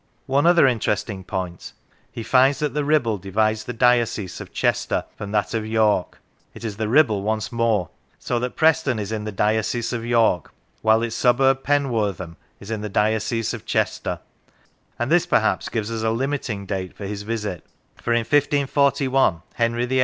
One 0.25 0.47
other 0.47 0.65
interesting 0.65 1.23
point: 1.23 1.73
he 2.11 2.23
finds 2.23 2.57
that 2.57 2.73
the 2.73 2.81
Kibble 2.83 3.19
divides 3.19 3.65
the 3.65 3.71
diocese 3.73 4.41
of 4.41 4.51
Chester 4.51 5.05
from 5.15 5.31
that 5.31 5.53
of 5.53 5.63
York 5.63 6.19
(it 6.55 6.63
is 6.63 6.77
the 6.77 6.91
Kibble 6.91 7.21
once 7.21 7.51
more!), 7.51 7.89
so 8.27 8.39
that 8.39 8.55
Preston 8.55 8.97
is 8.97 9.11
in 9.11 9.25
the 9.25 9.31
diocese 9.31 9.93
of 9.93 10.03
York, 10.03 10.51
while 10.81 11.03
its 11.03 11.15
suburb 11.15 11.61
Penwortham 11.61 12.35
is 12.59 12.71
in 12.71 12.81
the 12.81 12.89
diocese 12.89 13.53
of 13.53 13.67
Chester; 13.67 14.19
and 14.97 15.11
this 15.11 15.27
perhaps 15.27 15.69
gives 15.69 15.91
us 15.91 16.01
a 16.01 16.09
limiting 16.09 16.65
date 16.65 16.97
for 16.97 17.05
his 17.05 17.21
visit, 17.21 17.63
for 17.97 18.11
in 18.11 18.21
1541 18.21 19.43
Henry 19.53 19.85
VIII. 19.85 19.99